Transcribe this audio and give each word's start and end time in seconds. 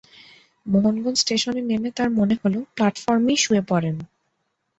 মোহনগঞ্জ 0.65 1.17
স্টেশনে 1.19 1.61
নেমে 1.61 1.89
তাঁর 1.97 2.09
মনে 2.11 2.35
হলো, 2.41 2.59
প্লাটফরমেই 2.75 3.37
শুয়ে 3.37 3.63
পড়েন। 3.67 3.95